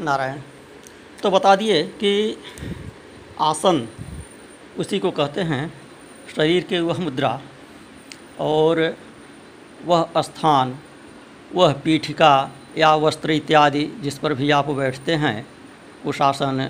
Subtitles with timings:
[0.00, 0.40] नारायण
[1.22, 2.12] तो बता दिए कि
[3.40, 3.86] आसन
[4.78, 5.72] उसी को कहते हैं
[6.36, 7.40] शरीर के वह मुद्रा
[8.40, 8.80] और
[9.84, 10.78] वह स्थान,
[11.54, 15.46] वह पीठिका या वस्त्र इत्यादि जिस पर भी आप बैठते हैं
[16.06, 16.68] उस आसन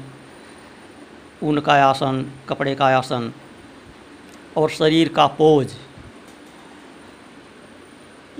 [1.42, 3.32] ऊन का आसन कपड़े का आसन
[4.56, 5.74] और शरीर का पोज,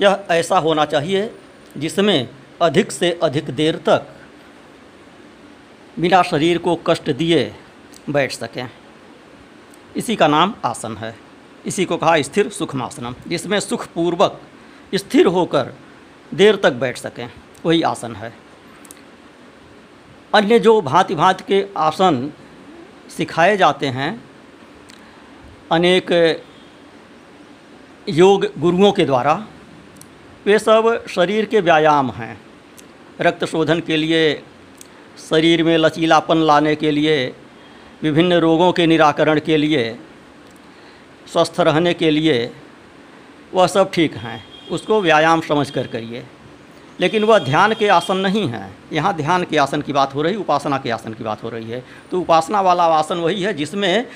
[0.01, 1.31] यह ऐसा होना चाहिए
[1.77, 2.29] जिसमें
[2.63, 4.15] अधिक से अधिक देर तक
[6.01, 7.55] बिना शरीर को कष्ट दिए
[8.11, 8.71] बैठ सकें।
[9.97, 11.15] इसी का नाम आसन है।
[11.67, 14.41] इसी को कहा स्थिर सुखमासनम, जिसमें सुखपूर्वक
[14.95, 15.75] स्थिर होकर
[16.35, 17.33] देर तक बैठ सकें,
[17.67, 18.35] वही आसन है।
[20.35, 22.33] अन्य जो भांति भांति के आसन
[23.17, 24.25] सिखाए जाते हैं,
[25.73, 26.43] अनेक
[28.09, 29.47] योग गुरुओं के द्वारा,
[30.45, 32.41] वे सब शरीर के व्यायाम हैं।
[33.21, 34.43] रक्त शोधन के लिए
[35.19, 37.35] शरीर में लचीलापन लाने के लिए,
[38.03, 39.99] विभिन्न रोगों के निराकरण के लिए,
[41.33, 42.53] स्वस्थ रहने के लिए,
[43.55, 46.27] वह सब ठीक हैं। उसको व्यायाम समझ कर करिए।
[47.01, 50.37] लेकिन वह ध्यान के आसन नहीं हैं। यहाँ ध्यान के आसन की बात हो रही,
[50.37, 54.07] उपासना के आसन की बात हो रही है। तो उपासना वाला आसन वही है जिसमें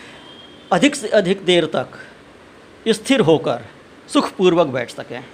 [0.72, 1.88] अधिक से अधिक देर तक
[2.88, 3.66] स्थिर होकर
[4.12, 5.24] सुखपूर्वक बैठ सकें।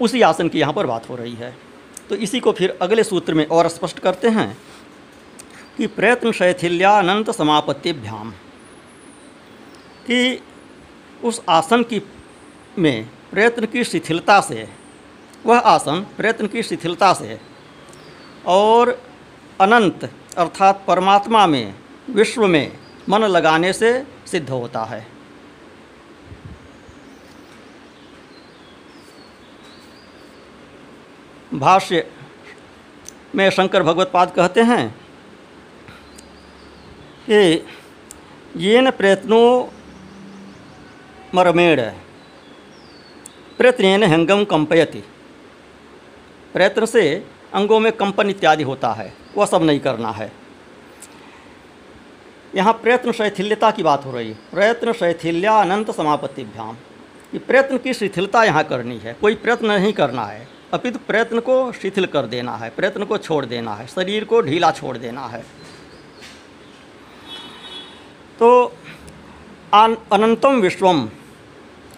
[0.00, 1.67] उसी आसन की यहाँ पर बात हो रही है।
[2.08, 4.58] तो इसी को फिर अगले सूत्र में और स्पष्ट करते हैं
[5.76, 8.30] कि प्रयत्न शैथिल्यानंत समापत्तिभ्याम।
[10.06, 10.42] कि
[11.24, 12.02] उस आसन की
[12.78, 14.68] में प्रयत्न की शिथिलता से,
[15.46, 17.40] वह आसन प्रयत्न की शिथिलता से
[18.46, 19.02] और
[19.60, 21.74] अनंत अर्थात परमात्मा में,
[22.10, 25.17] विश्व में मन लगाने से सिद्ध होता है।
[31.54, 32.10] भाष्य
[33.34, 35.00] में शंकर भगवत पाद कहते हैं
[37.30, 37.66] कि
[38.56, 39.72] येन प्रयत्नो
[41.34, 41.80] मरमेण
[43.58, 44.98] प्रयत्न हंगम कंपयति।
[46.52, 50.32] प्रयत्न से अंगों में कंपन इत्यादि होता है, वह सब नहीं करना है।
[52.54, 56.76] यहाँ प्रयत्न शैथिल्यता की बात हो रही है। प्रयत्न शैथिल्या अनंत समापत्तिभ्याम।
[57.32, 61.72] कि प्रयत्न की शिथिलता यहाँ करनी है। कोई प्रयत्न नहीं करना है। अपितु प्रयत्न को
[61.72, 65.40] शिथिल कर देना है, प्रयत्न को छोड़ देना है, शरीर को ढीला छोड़ देना है।
[68.38, 68.48] तो
[69.74, 71.08] अनंतम विश्वम,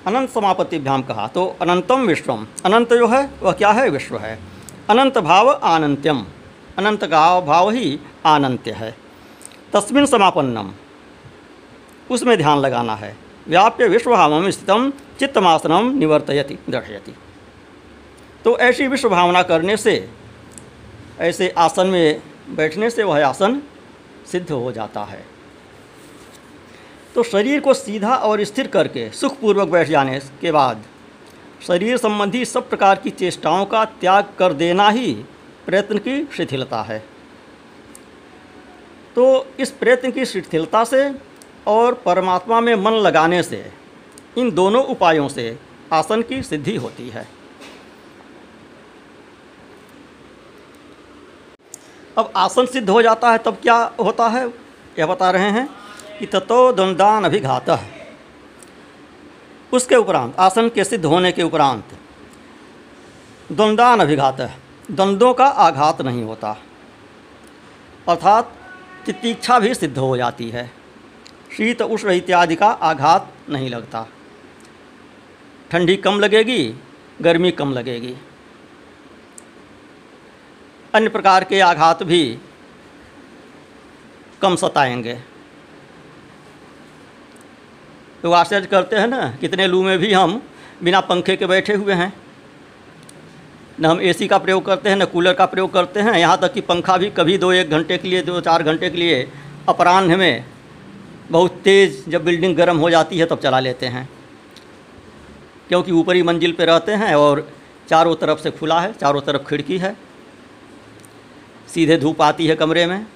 [0.07, 3.89] अनंत समापत्तिभ्याम कहा तो अनंतम विश्वम, अनंत जो है, वह क्या है?
[3.91, 4.39] विश्व है।
[4.91, 6.25] अनंत भाव आनंत्यम,
[6.79, 8.95] अनंत का भाव ही आनंत्य है।
[9.73, 10.71] तस्मिन समापन्नम,
[12.11, 13.17] उसमें ध्यान लगाना है।
[13.49, 17.15] व्याप्य विश्वभाव स्थितम चित्तमासनम निवर्तयति, दर्शयति।
[18.45, 20.09] तो ऐसी विश्व भावना करने से,
[21.21, 23.61] ऐसे आसन में बैठने से वह आसन
[24.33, 25.25] सिद्ध हो जाता है।
[27.15, 30.83] तो शरीर को सीधा और स्थिर करके, सुखपूर्वक बैठ जाने के बाद,
[31.67, 35.13] शरीर संबंधी सब प्रकार की चेष्टाओं का त्याग कर देना ही
[35.67, 36.99] प्रयत्न की शिथिलता है।
[39.15, 41.11] तो इस प्रयत्न की शिथिलता से
[41.67, 43.65] और परमात्मा में मन लगाने से,
[44.39, 45.57] इन दोनों उपायों से
[45.93, 47.27] आसन की सिद्धि होती है।
[52.19, 54.49] अब आसन सिद्ध हो जाता है, तब क्या होता है?
[54.99, 55.69] यह बता रहे हैं
[56.19, 57.89] कि ततो द्वंदान अभिघात।
[59.73, 61.85] उसके उपरांत, आसन के सिद्ध होने के उपरांत
[63.53, 64.41] द्वंदान अभिघात।
[64.91, 66.57] द्वंद्वों का आघात नहीं होता।
[68.09, 68.53] अर्थात,
[69.07, 70.71] तितीक्षा भी सिद्ध हो जाती है।
[71.57, 74.07] शीत, उष्ण इत्यादि का आघात नहीं लगता।
[75.71, 76.75] ठंडी कम लगेगी,
[77.23, 78.17] गर्मी कम लगेगी।
[80.95, 82.39] अन्य प्रकार के आघात भी
[84.43, 85.15] कम सताएँगे।
[88.25, 90.43] लोग आश्चर्य करते हैं ना, कितने लू में भी हम
[90.83, 92.13] बिना पंखे के बैठे हुए हैं।
[93.81, 96.53] न हम एसी का प्रयोग करते हैं, न कूलर का प्रयोग करते हैं। यहाँ तक
[96.53, 99.33] कि पंखा भी कभी दो एक घंटे के लिए, दो चार घंटे के लिए
[99.69, 100.45] अपराह्न में
[101.31, 104.09] बहुत तेज़ जब बिल्डिंग गर्म हो जाती है तब चला लेते हैं।
[105.69, 107.53] क्योंकि ऊपरी मंजिल पर रहते हैं और
[107.89, 110.10] चारों तरफ़ से खुला है, चारों तरफ़ खिड़की है।
[111.75, 113.07] सीधे धूप आती है कमरे में।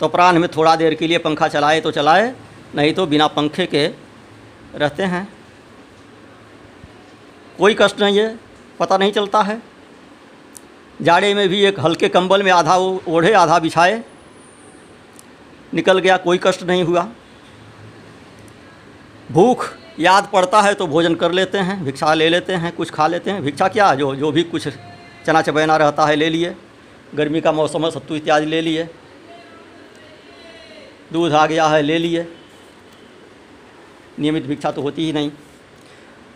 [0.00, 2.34] तो अपराह्न में थोड़ा देर के लिए पंखा चलाए तो चलाए,
[2.74, 3.86] नहीं तो बिना पंखे के
[4.74, 5.28] रहते हैं।
[7.58, 8.38] कोई कष्ट नहीं है,
[8.80, 9.60] पता नहीं चलता है।
[11.02, 14.02] जाड़े में भी एक हल्के कंबल में आधा ओढ़े, आधा बिछाए,
[15.74, 17.06] निकल गया, कोई कष्ट नहीं हुआ।
[19.32, 19.66] भूख
[19.98, 23.30] याद पड़ता है तो भोजन कर लेते हैं, भिक्षा ले लेते हैं, कुछ खा लेते
[23.30, 23.94] हैं। भिक्षा क्या?
[23.94, 24.68] जो जो भी कुछ
[25.26, 26.54] चना चबैना रहता है, ले लिए।
[27.14, 28.88] गर्मी का मौसम है, सत्तू इत्यादि ले लिए।
[31.12, 32.26] दूध आ गया है, ले लिए।
[34.18, 35.30] नियमित भिक्षा तो होती ही नहीं।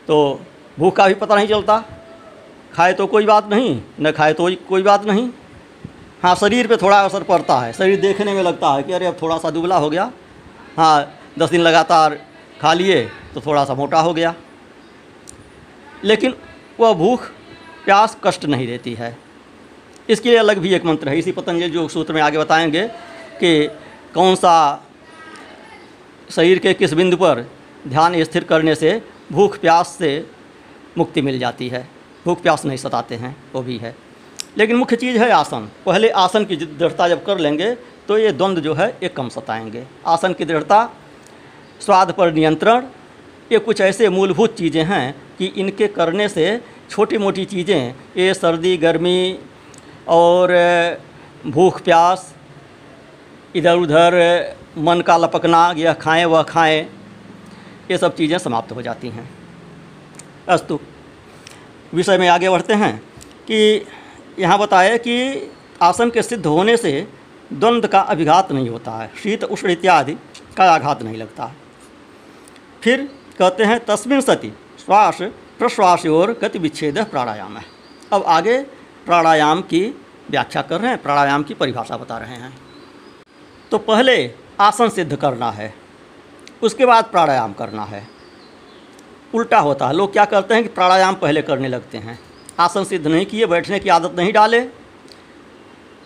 [0.07, 0.41] तो
[0.79, 1.85] भूख का भी पता नहीं चलता।
[2.73, 5.29] खाए तो कोई बात नहीं, न खाए तो कोई बात नहीं।
[6.23, 9.17] हाँ शरीर पे थोड़ा असर पड़ता है। शरीर देखने में लगता है कि अरे, अब
[9.23, 10.13] थोड़ा सा दुबला हो गया।
[10.77, 12.21] हाँ दस दिन लगातार
[12.61, 14.35] खा लिए तो थोड़ा सा मोटा हो गया।
[16.05, 16.35] लेकिन
[16.81, 17.31] वह भूख
[17.89, 19.17] प्यास कष्ट नहीं देती है।
[20.09, 22.87] इसके लिए अलग भी एक मंत्र है। इसी पतंजलि जो सूत्र में आगे बताएँगे
[23.41, 23.53] कि
[24.15, 24.55] कौन सा
[26.31, 27.41] शरीर के किस बिंदु पर
[27.89, 28.91] ध्यान स्थिर करने से
[29.33, 30.11] भूख प्यास से
[30.99, 31.89] मुक्ति मिल जाती है।
[32.25, 33.97] भूख प्यास नहीं सताते हैं, वो भी है।
[34.59, 37.75] लेकिन मुख्य चीज़ है आसन। पहले आसन की दृढ़ता जब कर लेंगे
[38.09, 40.89] तो ये द्वंद्व जो है ये कम सताएँगे। आसन की दृढ़ता,
[41.81, 42.87] स्वाद पर नियंत्रण,
[43.53, 48.77] ये कुछ ऐसे मूलभूत चीज़ें हैं कि इनके करने से छोटी मोटी चीज़ें, ये सर्दी,
[48.77, 49.39] गर्मी
[50.09, 50.53] और
[51.47, 52.35] भूख, प्यास,
[53.57, 54.15] इधर उधर,
[54.79, 56.81] मन का लपकना, यह खाएँ, वह खाएँ,
[57.91, 59.29] ये सब चीज़ें समाप्त हो जाती हैं।
[60.49, 60.79] अस्तु,
[61.95, 62.97] विषय में आगे बढ़ते हैं
[63.47, 63.87] कि
[64.39, 65.51] यहाँ बताया कि
[65.83, 67.07] आसन के सिद्ध होने से
[67.53, 70.17] द्वंद्व का अभिघात नहीं होता है, शीत, उष्ण इत्यादि
[70.57, 71.53] का आघात नहीं लगता।
[72.83, 73.09] फिर
[73.39, 74.53] कहते हैं, तस्मिन सती,
[74.85, 75.23] श्वास
[75.59, 77.65] प्रश्वास और गति विच्छेद प्राणायाम। है
[78.13, 78.59] अब आगे
[79.07, 79.81] प्राणायाम की
[80.31, 82.53] व्याख्या कर रहे हैं, प्राणायाम की परिभाषा बता रहे हैं।
[83.71, 85.73] तो पहले आसन सिद्ध करना है,
[86.63, 88.07] उसके बाद प्राणायाम करना है।
[89.35, 92.19] उल्टा होता है, लोग क्या करते हैं कि प्राणायाम पहले करने लगते हैं।
[92.61, 94.61] आसन सिद्ध नहीं किए, बैठने की आदत नहीं डाले।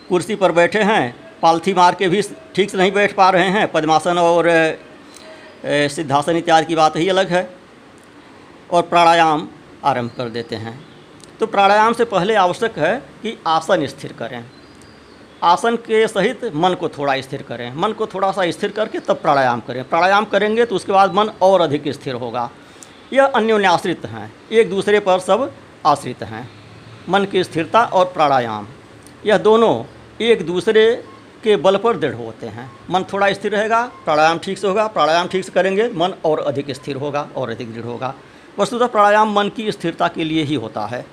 [0.09, 2.23] कुर्सी पर बैठे हैं, पालथी मार के भी
[2.55, 4.49] ठीक से नहीं बैठ पा रहे हैं। पद्मासन और
[5.65, 7.43] सिद्धासन इत्यादि की बात ही अलग है।
[8.73, 9.49] और प्राणायाम
[9.85, 10.79] आरंभ कर देते हैं।
[11.41, 14.45] तो प्राणायाम से पहले आवश्यक है कि आसन स्थिर करें।
[15.43, 19.17] आसन के सहित मन को थोड़ा स्थिर करें। मन को थोड़ा सा स्थिर करके तब
[19.17, 22.51] प्राणायाम करें। प्राणायाम करेंगे तो उसके बाद मन और अधिक स्थिर होगा।
[23.13, 25.53] यह अन्योन्याश्रित हैं। एक दूसरे पर सब
[25.87, 26.49] आश्रित हैं।
[27.09, 28.67] मन की स्थिरता और प्राणायाम।
[29.27, 29.85] यह दोनों
[30.21, 31.05] एक दूसरे
[31.45, 35.29] के बल पर दृढ़ होते हैं। मन थोड़ा स्थिर रहेगा, प्राणायाम ठीक से होगा। प्राणायाम
[35.29, 38.15] ठीक से करेंगे, मन और अधिक स्थिर होगा और अधिक दृढ़ होगा।
[38.59, 41.05] वस्तुतः प्राणायाम मन की स्थिरता के लिए ही होता है।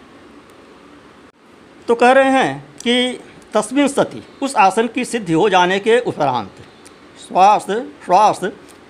[1.87, 3.19] तो कह रहे हैं कि
[3.53, 6.55] तस्मिन सती उस आसन की सिद्धि हो जाने के उपरांत
[7.27, 7.65] श्वास
[8.05, 8.39] श्वास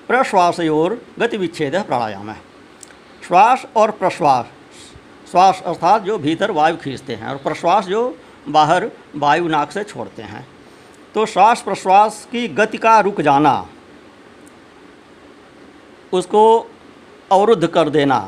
[0.08, 2.42] प्रश्वास और गति विच्छेद प्राणायाम है।
[3.28, 4.46] श्वास और प्रश्वास,
[5.32, 8.18] श्वास अर्थात जो भीतर वायु खींचते हैं और प्रश्वास जो
[8.48, 10.48] बाहर वायु नाक से छोड़ते हैं।
[11.16, 13.68] तो श्वास प्रश्वास की गति का रुक जाना,
[16.14, 16.44] उसको
[17.32, 18.20] अवरुद्ध कर देना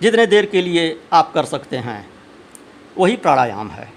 [0.00, 2.08] जितने देर के लिए आप कर सकते हैं,
[2.98, 3.88] वही प्राणायाम है।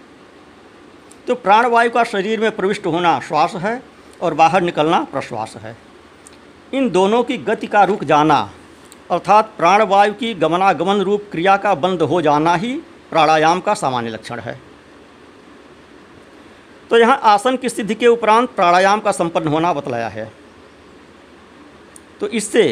[1.28, 3.82] तो प्राणवायु का शरीर में प्रविष्ट होना श्वास है
[4.22, 5.76] और बाहर निकलना प्रश्वास है।
[6.74, 8.40] इन दोनों की गति का रुक जाना,
[9.12, 12.74] अर्थात प्राणवायु की गमनागमन रूप क्रिया का बंद हो जाना ही
[13.12, 14.60] प्राणायाम का सामान्य लक्षण है।
[16.90, 20.32] तो यहाँ आसन की सिद्धि के उपरांत प्राणायाम का संपन्न होना बतलाया है।
[22.20, 22.64] तो इससे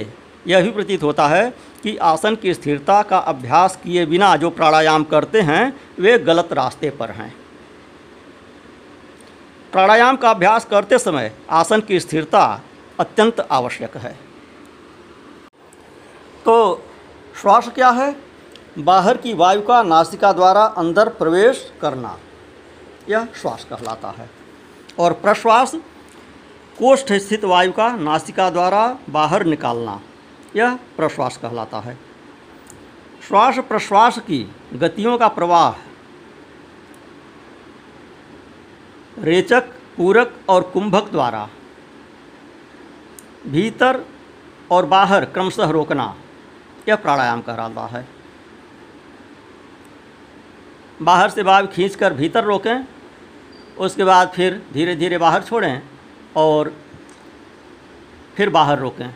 [0.48, 1.50] यह भी प्रतीत होता है
[1.84, 6.90] कि आसन की स्थिरता का अभ्यास किए बिना जो प्राणायाम करते हैं, वे गलत रास्ते
[6.90, 7.36] पर हैं।
[9.72, 12.62] प्राणायाम का अभ्यास करते समय आसन की स्थिरता
[13.00, 14.18] अत्यंत आवश्यक है।
[16.46, 16.86] तो
[17.42, 18.16] श्वास क्या है?
[18.80, 22.18] बाहर की वायु का नासिका द्वारा अंदर प्रवेश करना,
[23.10, 24.30] यह श्वास कहलाता है।
[25.00, 25.76] और प्रश्वास
[26.80, 30.00] कोष्ठ स्थित वायु का नासिका द्वारा बाहर निकालना
[30.56, 31.98] यह प्रश्वास कहलाता है।
[33.28, 35.76] श्वास प्रश्वास की गतियों का प्रवाह।
[39.24, 41.50] रेचक, पूरक और कुंभक द्वारा।
[43.48, 44.06] भीतर
[44.72, 46.16] और बाहर क्रमशः रोकना
[46.90, 48.08] यह प्राणायाम कहलाता है।
[51.02, 52.88] बाहर से बाहर खींचकर भीतर रोकें,
[53.78, 55.82] उसके बाद फिर धीरे धीरे बाहर छोड़ें
[56.36, 56.74] और
[58.36, 59.16] फिर बाहर रोकें।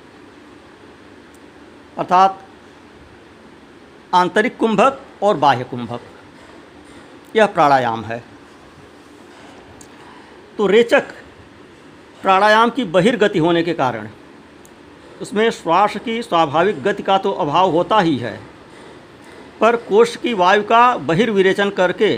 [1.98, 2.42] अर्थात
[4.14, 6.02] आंतरिक कुंभक और बाह्य कुंभक।
[7.36, 8.24] यह प्राणायाम है।
[10.58, 11.12] तो रेचक
[12.22, 14.08] प्राणायाम की बहिर्गति होने के कारण,
[15.22, 18.40] उसमें श्वास की स्वाभाविक गति का तो अभाव होता ही है,
[19.62, 22.16] पर कोष की वायु का बहिर्विरेचन करके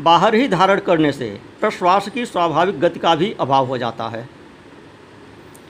[0.00, 1.28] बाहर ही धारण करने से
[1.60, 4.28] प्रश्वास की स्वाभाविक गति का भी अभाव हो जाता है।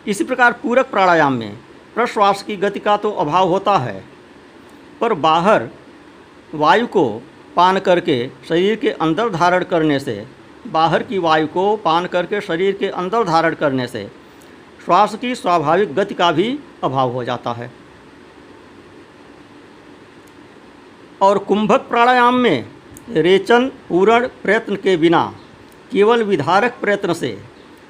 [0.07, 1.59] इसी प्रकार पूरक प्राणायाम में
[1.95, 4.03] प्रश्वास की गति का तो अभाव होता है,
[5.01, 5.69] पर बाहर
[6.55, 7.11] वायु को
[7.57, 10.27] पान करके शरीर के अंदर धारण करने से,
[10.67, 14.07] बाहर की वायु को पान करके शरीर के अंदर धारण करने से
[14.85, 17.71] श्वास की स्वाभाविक गति का भी अभाव हो जाता है।
[21.21, 22.67] और कुंभक प्राणायाम में
[23.11, 25.23] रेचन, पूरण प्रयत्न के बिना
[25.93, 27.31] केवल विधारक प्रयत्न से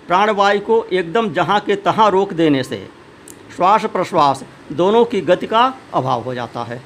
[0.07, 2.87] प्राणवायु को एकदम जहाँ के तहाँ रोक देने से
[3.57, 6.83] श्वास प्रश्वास दोनों की गति का अभाव हो जाता है।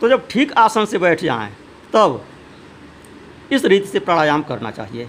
[0.00, 1.52] तो जब ठीक आसन से बैठ जाएँ,
[1.92, 2.24] तब
[3.52, 5.04] इस रीति से प्राणायाम करना चाहिए।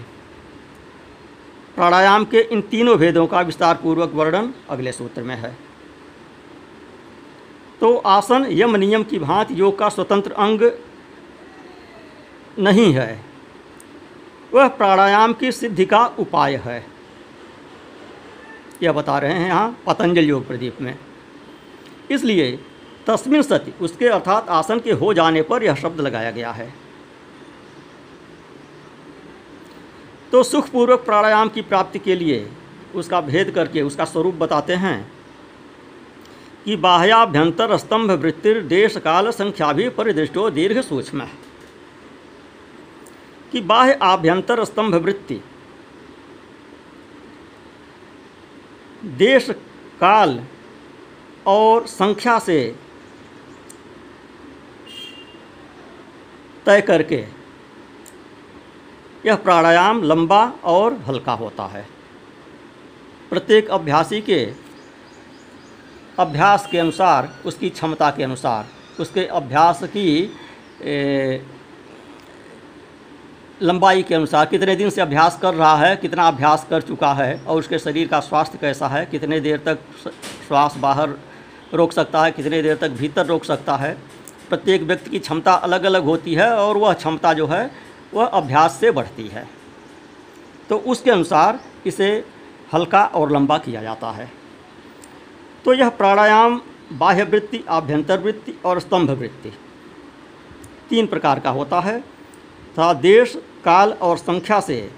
[1.74, 5.56] प्राणायाम के इन तीनों भेदों का विस्तार पूर्वक वर्णन अगले सूत्र में है।
[7.80, 10.70] तो आसन यम नियम की भांति योग का स्वतंत्र अंग
[12.58, 13.24] नहीं है।
[14.54, 16.93] वह प्राणायाम की सिद्धि का उपाय है।
[18.82, 20.96] यह बता रहे हैं यहाँ पतंजल योग प्रदीप में।
[22.10, 22.50] इसलिए
[23.06, 26.72] तस्मिन सति उसके अर्थात आसन के हो जाने पर यह शब्द लगाया गया है।
[30.32, 32.48] तो सुखपूर्वक प्राणायाम की प्राप्ति के लिए
[32.94, 35.12] उसका भेद करके उसका स्वरूप बताते हैं
[36.64, 41.26] कि बाह्याभ्यंतर स्तंभ वृत्तिर देश काल संख्या भी परिदृष्टो दीर्घ सूक्ष्म।
[43.52, 45.40] कि बाह्य आभ्यंतर स्तंभ वृत्ति
[49.04, 49.50] देश,
[50.00, 50.40] काल
[51.46, 52.76] और संख्या से
[56.66, 57.24] तय करके
[59.26, 61.86] यह प्राणायाम लंबा और हल्का होता है।
[63.30, 64.52] प्रत्येक अभ्यासी के
[66.18, 68.66] अभ्यास के अनुसार, उसकी क्षमता के अनुसार,
[69.00, 70.36] उसके अभ्यास की
[73.62, 77.40] लंबाई के अनुसार कितने दिन से अभ्यास कर रहा है, कितना अभ्यास कर चुका है
[77.40, 79.78] और उसके शरीर का स्वास्थ्य कैसा है, कितने देर तक
[80.48, 81.14] श्वास बाहर
[81.74, 83.92] रोक सकता है, कितने देर तक भीतर रोक सकता है।
[84.48, 87.70] प्रत्येक व्यक्ति की क्षमता अलग अलग होती है और वह क्षमता जो है,
[88.14, 89.46] वह अभ्यास से बढ़ती है।
[90.68, 92.24] तो उसके अनुसार इसे
[92.74, 94.30] हल्का और लंबा किया जाता है।
[95.64, 96.60] तो यह प्राणायाम,
[96.92, 99.52] बाह्य वृत्ति, आभ्यंतर वृत्ति और स्तंभ वृत्ति
[100.90, 102.02] तीन प्रकार का होता है।
[102.74, 104.90] तथा देश, काल और संख्या से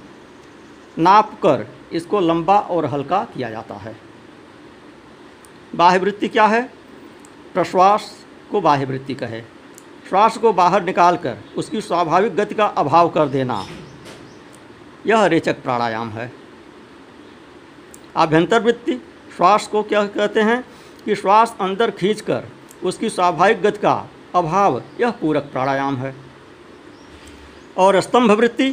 [0.99, 3.97] नाप कर इसको लंबा और हल्का किया जाता है।
[5.75, 6.62] बाह्य वृत्ति क्या है?
[7.54, 8.11] प्रश्वास
[8.50, 9.40] को बाह्य वृत्ति कहे।
[10.09, 13.64] श्वास को बाहर निकालकर उसकी स्वाभाविक गति का अभाव कर देना,
[15.06, 16.33] यह रेचक प्राणायाम है।
[18.16, 19.00] आभ्यंतर वृत्ति
[19.37, 20.64] श्वास को क्या कहते हैं?
[21.04, 22.45] कि श्वास अंदर खींचकर
[22.85, 23.95] उसकी स्वाभाविक गति का
[24.35, 26.25] अभाव, यह पूरक प्राणायाम है।
[27.76, 28.71] और स्तंभ वृत्ति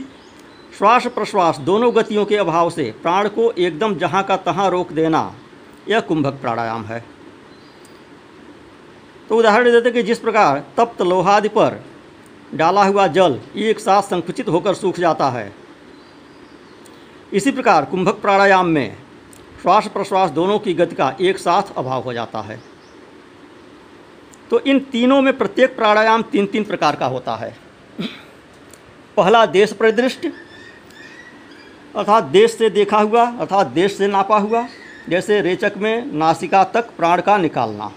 [0.78, 5.34] श्वास प्रश्वास दोनों गतियों के अभाव से प्राण को एकदम जहाँ का तहाँ रोक देना,
[5.90, 7.04] यह कुंभक प्राणायाम है।
[9.30, 11.80] तो उदाहरण देते कि जिस प्रकार तप्त लोहादि पर
[12.54, 15.52] डाला हुआ जल एक साथ संकुचित होकर सूख जाता है,
[17.34, 18.98] इसी प्रकार कुंभक प्राणायाम में
[19.62, 22.60] श्वास प्रश्वास दोनों की गति का एक साथ अभाव हो जाता है।
[24.50, 27.56] तो इन तीनों में प्रत्येक प्राणायाम तीन तीन प्रकार का होता है।
[29.18, 30.26] पहला देश परिदृष्ट,
[31.96, 34.66] अर्थात देश से देखा हुआ, अर्थात देश से नापा हुआ,
[35.10, 37.92] जैसे रेचक में नासिका तक प्राण का निकालना।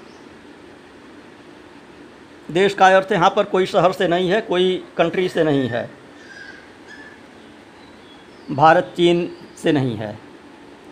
[2.50, 5.90] देश का अर्थ यहाँ पर कोई शहर से नहीं है, कोई कंट्री से नहीं है।
[8.50, 9.28] भारत, चीन
[9.62, 10.18] से नहीं है।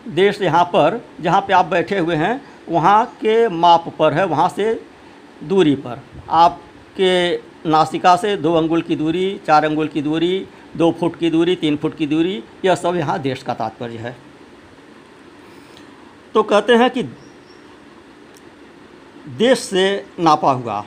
[0.08, 4.48] देश यहाँ पर, जहाँ पे आप बैठे हुए हैं, वहाँ के माप पर है, वहाँ
[4.48, 4.74] से
[5.44, 6.00] दूरी पर।
[6.30, 7.36] आपके
[7.66, 11.76] नासिका से दो अंगुल की दूरी, चार अंगुल की दूरी, दो फुट की दूरी, तीन
[11.76, 14.16] फुट की दूरी, यह सब यहाँ देश का तात्पर्य है।
[16.34, 17.02] तो कहते हैं कि
[19.28, 20.84] देश से नापा हुआ।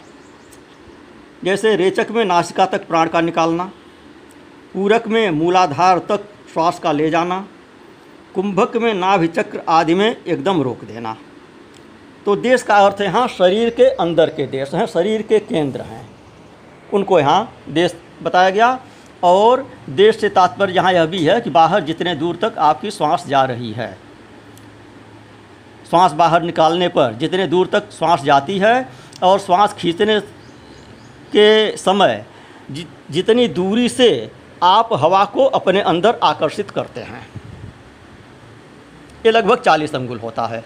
[1.44, 3.72] जैसे रेचक में नासिका तक प्राण का निकालना,
[4.74, 7.48] पूरक में मूलाधार तक श्वास का ले जाना,
[8.36, 11.18] कुंभक में नाभि चक्र आदि में एकदम रोक देना।
[12.26, 16.17] तो देश का अर्थ यहाँ शरीर के अंदर के देश हैं, शरीर के केंद्र हैं।
[16.94, 18.80] उनको यहाँ देश बताया गया।
[19.24, 23.26] और देश से तात्पर्य यहाँ यह भी है कि बाहर जितने दूर तक आपकी श्वास
[23.28, 23.98] जा रही है।
[25.90, 28.90] श्वास बाहर निकालने पर जितने दूर तक श्वास जाती है
[29.24, 30.20] और श्वास खींचने
[31.34, 32.26] के समय
[33.12, 34.32] जितनी दूरी से
[34.64, 37.28] आप हवा को अपने अंदर आकर्षित करते हैं।
[39.26, 40.64] ये लगभग चालीस अंगुल होता है।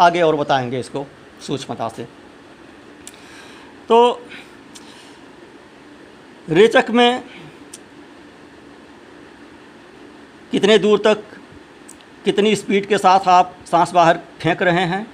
[0.00, 1.06] आगे और बताएँगे इसको
[1.46, 2.04] सूक्ष्मता से।
[3.88, 4.26] तो
[6.50, 7.22] रेचक में
[10.50, 11.22] कितने दूर तक,
[12.24, 15.06] कितनी स्पीड के साथ आप सांस बाहर फेंक रहे हैं?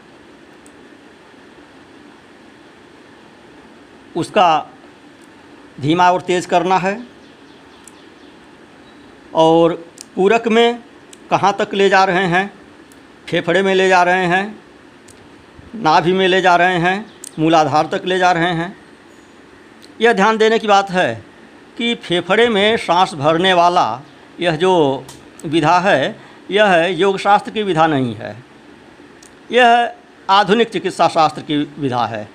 [4.16, 4.70] उसका
[5.80, 7.06] धीमा और तेज़ करना है।
[9.34, 9.74] और
[10.14, 10.82] पूरक में
[11.30, 12.50] कहाँ तक ले जा रहे हैं?
[13.28, 14.58] फेफड़े में ले जा रहे हैं,
[15.74, 18.76] नाभि में ले जा रहे हैं, मूलाधार तक ले जा रहे हैं।
[20.00, 21.24] यह ध्यान देने की बात है
[21.78, 24.00] कि फेफड़े में सांस भरने वाला
[24.40, 25.04] यह जो
[25.46, 26.16] विधा है,
[26.50, 28.44] यह योगशास्त्र की विधा नहीं है।
[29.52, 29.92] यह
[30.30, 32.28] आधुनिक चिकित्सा शास्त्र की विधा है।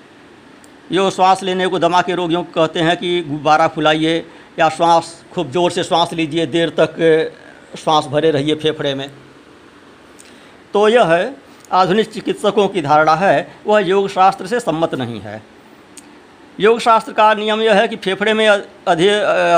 [0.91, 4.25] जो श्वास लेने को दमा के रोगियों को कहते हैं कि गुब्बारा फुलाइए
[4.59, 6.95] या श्वास, खूब ज़ोर से श्वास लीजिए, देर तक
[7.79, 9.11] श्वास भरे रहिए फेफड़े में।
[10.73, 11.33] तो यह
[11.71, 15.52] आधुनिक चिकित्सकों की धारणा है, वह योग शास्त्र से सम्मत नहीं है।
[16.59, 19.09] योग शास्त्र का नियम यह है कि फेफड़े में अधिक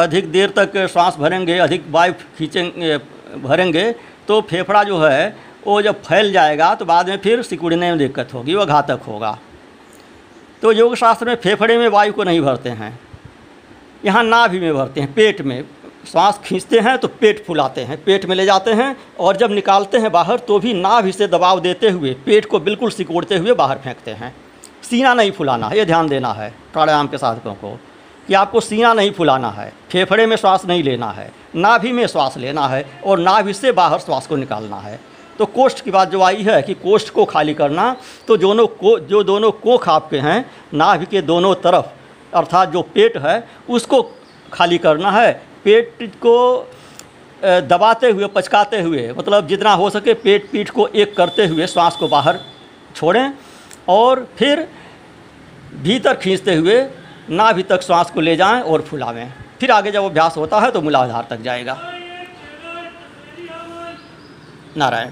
[0.02, 2.98] अधिक देर तक श्वास भरेंगे, अधिक वायु खींचेंगे,
[3.40, 3.92] भरेंगे
[4.28, 5.36] तो फेफड़ा जो है,
[5.68, 9.38] वो जब फैल जाएगा तो बाद में फिर सिकुड़ने में दिक्कत होगी, वह घातक होगा।
[10.62, 13.00] तो योग शास्त्र में फेफड़े में वायु को नहीं भरते हैं।
[14.06, 15.64] यहाँ नाभि में भरते हैं, पेट में।
[16.12, 19.98] श्वास खींचते हैं तो पेट फुलाते हैं, पेट में ले जाते हैं, और जब निकालते
[19.98, 23.78] हैं बाहर तो भी नाभि से दबाव देते हुए, पेट को बिल्कुल सिकोड़ते हुए बाहर
[23.78, 24.36] फेंकते हैं।
[24.84, 27.70] सीना नहीं फुलाना ये ध्यान देना है। प्राणायाम के साधकों को
[28.28, 32.38] कि आपको सीना नहीं फुलाना है, फेफड़े में श्वास नहीं लेना है, नाभि में श्वास
[32.38, 35.00] लेना है और नाभि से बाहर श्वास को निकालना है।
[35.40, 37.96] तो कोष्ठ की बात जो आई है कि कोष्ठ को खाली करना
[38.28, 41.86] तो दोनों को, जो दोनों कोख आपके हैं, नाभि के दोनों तरफ़,
[42.34, 44.02] अर्थात जो पेट है, उसको
[44.54, 45.32] खाली करना है।
[45.64, 46.38] पेट को
[47.44, 51.96] दबाते हुए, पचकाते हुए मतलब जितना हो सके पेट पीठ को एक करते हुए श्वास
[51.96, 52.40] को बाहर
[52.96, 53.34] छोड़ें
[53.90, 54.68] और फिर
[55.84, 56.82] भीतर खींचते हुए
[57.30, 60.82] नाभि तक श्वास को ले जाएँ और फुलावें। फिर आगे जब अभ्यास होता है तो
[60.82, 61.78] मूलाधार तक जाएगा।
[64.78, 65.12] नारायण।